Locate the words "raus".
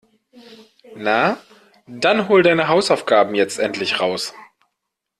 3.99-4.33